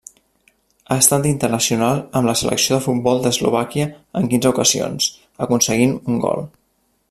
[0.93, 3.87] Ha estat internacional amb la Selecció de futbol d'Eslovàquia
[4.21, 5.11] en quinze ocasions,
[5.47, 6.47] aconseguint un gol.